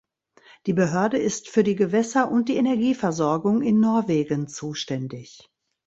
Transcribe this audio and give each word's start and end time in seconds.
Die 0.65 0.73
Behörde 0.73 1.19
ist 1.19 1.47
für 1.47 1.63
die 1.63 1.75
Gewässer 1.75 2.31
und 2.31 2.49
die 2.49 2.55
Energieversorgung 2.57 3.61
in 3.61 3.79
Norwegen 3.79 4.47
zuständig. 4.47 5.47